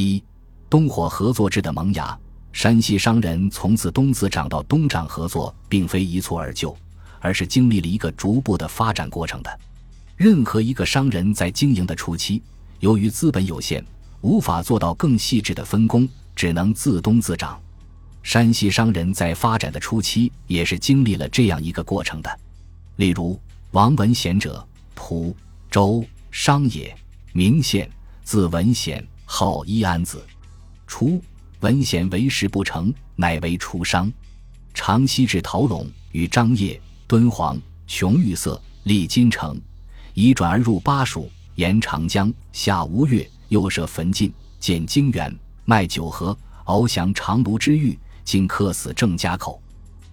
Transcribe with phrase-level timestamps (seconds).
[0.00, 0.22] 一
[0.68, 2.18] 东火合作制的萌芽，
[2.52, 6.74] 山西商人从自东自长到东长合作，并非一蹴而就，
[7.20, 9.60] 而是经历了一个逐步的发展过程的。
[10.16, 12.42] 任何一个商人，在经营的初期，
[12.78, 13.84] 由于资本有限，
[14.22, 17.60] 无法做到更细致的分工，只能自东自长。
[18.22, 22.40] 山西商人在发展的初期，也是经历了这样一个过程的。
[22.96, 23.40] 例如，
[23.70, 24.62] 王文贤者，
[24.94, 25.34] 蒲
[25.70, 26.94] 州商也，
[27.32, 27.90] 名宪，
[28.22, 29.02] 字文显，
[29.32, 30.26] 号一安子。
[30.88, 31.22] 初，
[31.60, 34.12] 文显为时不成，乃为初商。
[34.74, 37.56] 长西至陶陇，与张掖、敦煌、
[37.86, 39.58] 琼玉色，立金城，
[40.14, 45.32] 移转而入巴蜀，沿长江，下吴越，又设汾晋，建泾原，
[45.64, 47.96] 卖九河，翱翔长卢之域。
[48.24, 49.62] 今客死郑家口。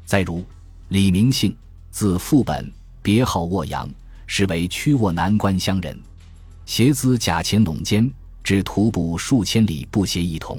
[0.05, 0.45] 再如
[0.89, 1.57] 李明信，
[1.89, 2.71] 字富本，
[3.01, 3.89] 别号沃阳，
[4.27, 5.99] 实为曲沃南关乡人。
[6.67, 8.09] 携资甲钱陇间，
[8.47, 10.57] 只徒步数千里不携一铜。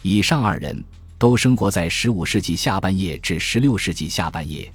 [0.00, 0.82] 以上二人
[1.18, 4.72] 都生活在十五世纪下半叶至十六世纪下半叶，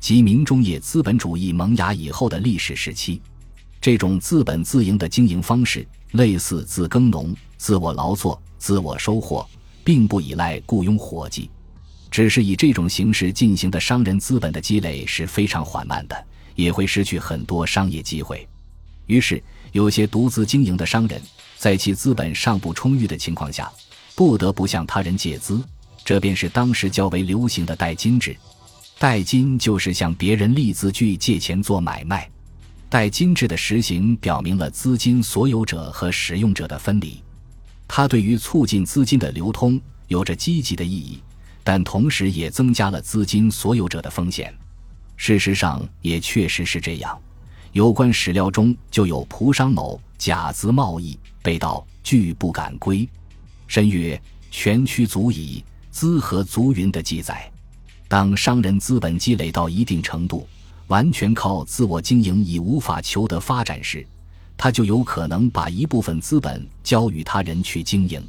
[0.00, 3.22] 即明中叶资本主义萌芽以后的历史时期。
[3.80, 9.48] 这种自本自营的经营方式，类似自耕农、自我劳作、自我收获，
[9.84, 11.48] 并不依赖雇佣伙计。
[12.10, 18.44] 只是以这种形式进行的商人资本的积累是非常缓慢的，也会失去很多商业机会。
[19.06, 19.40] 于是，
[19.70, 21.22] 有些独自经营的商人，
[21.64, 23.72] 在其资本尚不充裕的情况下，
[24.14, 25.64] 不得不向他人借资，
[26.04, 28.36] 这便是当时较为流行的代金制。
[28.98, 32.30] 代金就是向别人立字据借钱做买卖。
[32.90, 37.22] 代金制的实行，表明了资金所有者和使用者的分离，
[37.88, 41.22] 它对于促进资金的流通有着积极的意义。
[41.62, 44.54] 但同时也增加了资金所有者的风险。
[45.16, 47.18] 事实上，也确实是这样。
[47.74, 53.08] 有关史料中就有蒲商某假资贸易被盗，拒不敢归，
[53.66, 57.50] 申曰：“全屈足矣，资何足云”的记载。
[58.06, 60.46] 当商人资本积累到一定程度，
[60.86, 64.06] 完全靠自我经营已无法求得发展时，
[64.56, 68.22] 他就有可能把一部分资本交予他人去经营。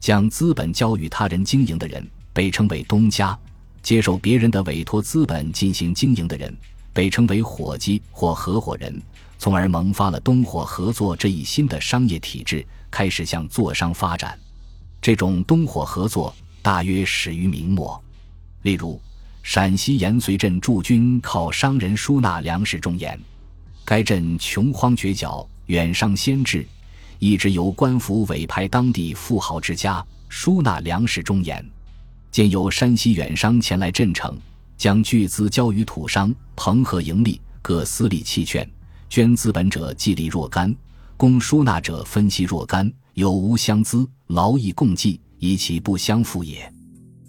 [0.00, 2.02] 将资本交予他人经营的人。
[2.32, 3.36] 被称为东家，
[3.82, 6.56] 接受别人的委托资本进行经营的人，
[6.92, 9.00] 被称为伙计或合伙人，
[9.38, 14.38] 从而萌发了东火合作这一新的商业体制，开始向做商发展。
[15.00, 18.02] 这种东火合作大约始于明末。
[18.62, 19.00] 例如，
[19.42, 23.18] 陕西延绥镇驻军靠商人输纳粮食种盐，
[23.84, 26.66] 该镇穷荒绝角，远商先至，
[27.18, 31.64] 一直由官府委派当地富豪之家输纳粮食种盐。
[32.30, 34.38] 见有山西远商前来镇城，
[34.80, 38.66] 将巨资交于土商，朋和盈利，各私利弃券，
[39.10, 40.74] 捐资本者计利若干，
[41.18, 46.72] 供输纳者分析若干，有无相资，劳役共计，以其不相负也。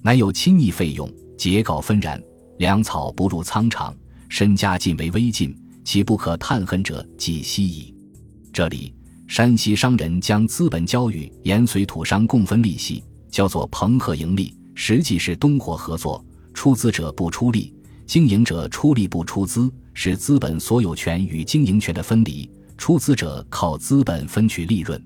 [0.02, 2.24] 乃有亲昵费用，结稿纷然，
[2.58, 3.94] 粮草不入仓场，
[4.30, 5.54] 身家尽为微尽，
[5.84, 7.94] 其不可探恨者，几息矣。
[8.54, 8.96] 这里，
[9.28, 14.56] 山西商人将资本交予延绥土商共分利息，叫做朋和盈利。
[14.74, 16.24] 实际是东火合作，
[16.54, 17.74] 出资者不出力，
[18.06, 22.50] 经营者出力不出资，是资本所有权与经营权的分离。
[22.78, 25.00] 出资者靠资本分取利润。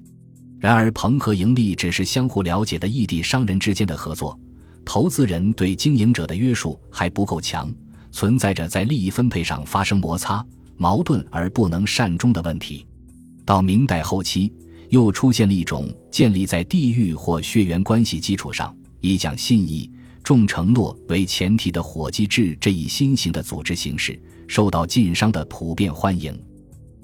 [0.60, 4.40] 然而，朋和盈利只是相互了解的异地商人之间的合作，
[4.86, 7.72] 投资人对经营者的约束还不够强，
[8.12, 10.44] 存在着在利益分配上发生摩擦、
[10.78, 12.88] 矛盾而不能善终的问题。
[13.44, 14.52] 到明代后期，
[14.90, 18.76] 又出现了一种建立在地域或血缘关系基础上。
[19.02, 19.92] 以讲信义、
[20.26, 26.36] 重承诺为前提的伙计制这一新型的组织形式，受到晋商的普遍欢迎。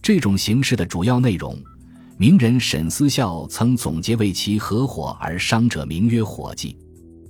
[0.01, 1.55] 这种形式的主要内容，
[2.17, 6.75] 名人沈思孝曾总结为其合伙而商者名曰伙计，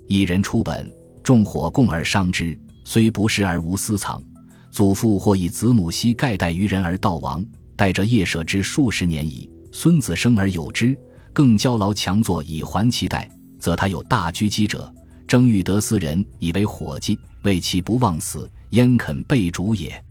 [0.08, 0.90] 一人出本，
[1.22, 4.24] 众伙共而商之，虽不食而无私藏。
[4.72, 9.52] 祖父或以子母息盖代于人而道亡，代者业舍之数十年矣。
[9.74, 10.98] 孙子生而有之，
[11.34, 13.30] 更交劳强作以还其代。
[13.60, 14.92] 则他有大居积者，
[15.32, 20.04] 争欲得私人以为伙计，为其不忘死，焉肯被主也？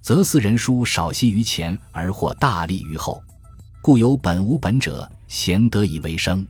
[0.00, 3.20] 则私人书少息于前，而获大利于后，
[3.82, 6.46] 故有本无本者，贤得以为生；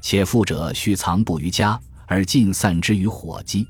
[0.00, 3.64] 且富者须藏布于家，而尽散之于伙计。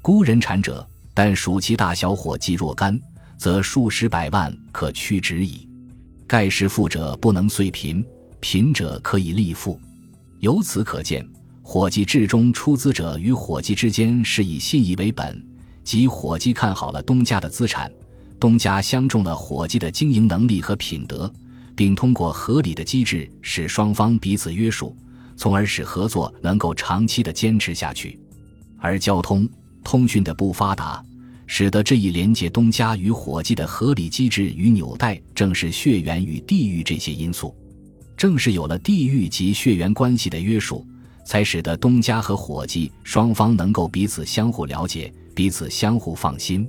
[0.00, 2.98] 孤人产者，但属其大小伙计若干，
[3.36, 5.68] 则数十百万可屈指矣。
[6.26, 8.02] 盖是富者不能遂贫，
[8.40, 9.78] 贫者可以立富。
[10.38, 11.22] 由此可见。
[11.68, 15.44] 伙计制中出资者与伙计之间是以信义为本，
[15.82, 17.90] 即伙计看好了东家的资产，
[18.38, 21.30] 东家相中了伙计的经营能力和品德，
[21.74, 24.96] 并通过合理的机制使双方彼此约束，
[25.36, 28.16] 从而使合作能够长期的坚持下去。
[28.78, 29.46] 而交通、
[29.82, 31.04] 通讯的不发达，
[31.48, 37.52] 使得这一连接东家与伙计的合理机制与纽带，正是血缘与地域这些因素。
[38.16, 40.86] 正是有了地域及血缘关系的约束，
[41.26, 46.66] 才使得东家和伙计双方能够彼此相互了解、彼此相互放心。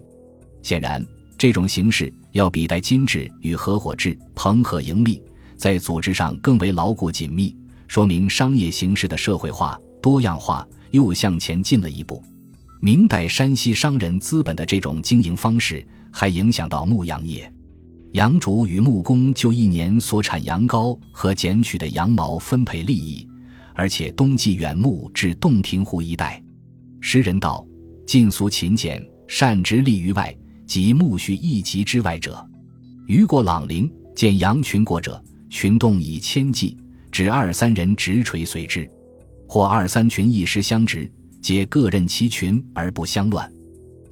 [0.64, 1.06] 显然，
[1.38, 5.22] 这种形式要比代金制与合伙制、朋和盈利，
[5.56, 7.56] 在组织上更为牢固紧密，
[7.88, 12.22] 说明商业形式的社会化、多样化又向前进了一步。
[12.82, 17.52] 明代山西商人资本的这种经营方式，还影响到牧羊业。
[18.14, 23.28] 羊主与牧工就一年所产羊羔和剪取的羊毛分配利益，
[23.78, 26.44] 而且冬季远牧至洞庭湖一带。
[27.00, 27.64] 诗人道
[28.08, 30.36] ：“尽俗勤俭，善直立于外，
[30.66, 32.44] 及牧畜一级之外者。
[33.06, 36.76] 余过朗陵，见羊群过者，群动以千计，
[37.12, 38.90] 只二三人直垂随之，
[39.48, 41.10] 或二三群一时相直，
[41.40, 43.48] 皆各任其群而不相乱。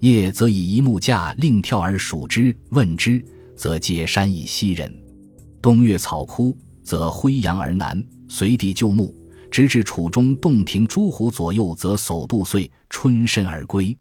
[0.01, 3.19] 夜则以一木架另跳而数之，问之。”
[3.57, 4.93] 则皆山以息人，
[5.61, 6.53] 冬月草枯，
[6.83, 9.15] 则挥羊而南，随地就木，
[9.55, 13.97] 直至楚中洞庭诸湖左右，则叟度岁，春深而归。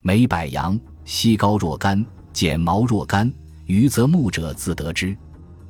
[0.00, 3.28] 每百羊，息高若干，剪毛若干，
[3.66, 5.16] 余则牧者自得之。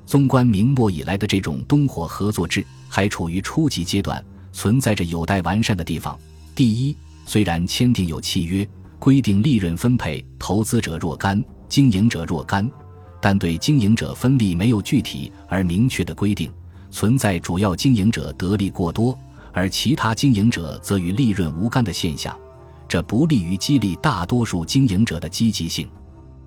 [0.04, 6.14] 纵观明末以来的这种东火合作制，还处于初级阶段，存在着有待完善的地方。
[6.54, 6.94] 第一，
[7.24, 8.68] 虽然签订有契约，
[8.98, 12.70] 规定利润分配，投资者若干，经营者若干。
[13.18, 16.52] 但对经营者分利没有具体而明确的规定，
[16.92, 19.18] 存在主要经营者得利过多，
[19.52, 22.38] 而其他经营者则与利润无干的现象，
[22.86, 25.88] 这不利于激励大多数经营者的积极性。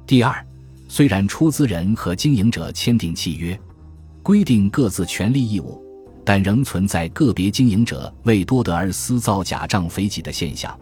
[0.06, 0.46] 第二，
[0.88, 3.60] 虽然出资人和经营者签订契约，
[4.22, 5.84] 规定各自权利义务，
[6.24, 10.80] 但仍存在个别经营者为多得而私造假账肥己的现象，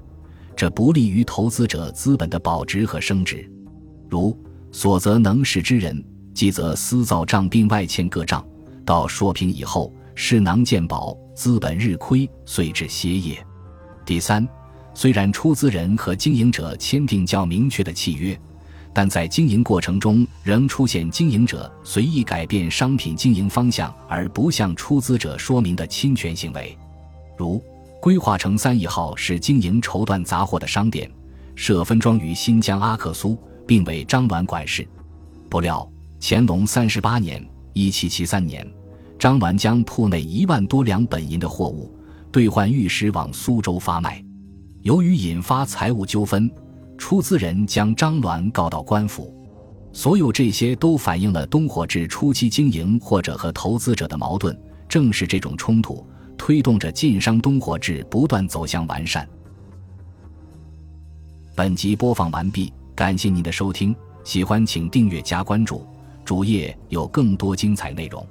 [0.55, 3.49] 这不利于投资者资本的保值和升值，
[4.09, 4.37] 如。
[4.75, 8.43] 所则能使之人，即则私造账并外欠各账，
[8.85, 13.45] 到说平以后，势囊见宝，资本日亏，遂至歇业。
[14.05, 14.47] 第三，
[14.93, 18.39] 虽然出资人和经营者签订较明确的契约，
[18.93, 26.77] 但在经营过程中仍出现经营者随意改变商品经营方向而不向出资者说明的侵权行为，
[27.37, 27.63] 如
[28.01, 31.09] 规划成三亿号是经营绸缎杂货的商店，
[31.55, 33.37] 设分庄于新疆阿克苏。
[33.65, 34.85] 并为张銮管事，
[35.49, 35.89] 不料
[36.19, 37.41] 乾隆三十八年
[37.73, 38.65] （一七七三年），
[39.19, 41.93] 张鸾将铺内一万多两本银的货物
[42.31, 44.23] 兑换玉石往苏州发卖，
[44.81, 46.49] 由于引发财务纠纷，
[46.97, 49.33] 出资人将张鸾告到官府。
[49.91, 54.57] 所有这些都反映了东火制初期经营或者和投资者的矛盾。
[54.89, 56.05] 正是这种冲突，
[56.37, 59.27] 推动着晋商东火制不断走向完善。
[61.55, 62.71] 本集播放完毕。
[62.95, 65.83] 感谢您的收听，喜欢请订阅加关注，
[66.23, 68.25] 主页有更多精彩内容。